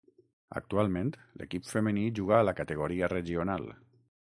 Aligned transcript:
Actualment, 0.59 1.11
l'equip 1.41 1.69
femení 1.73 2.07
juga 2.21 2.39
a 2.41 2.49
la 2.49 2.57
categoria 2.63 3.13
regional. 3.17 3.71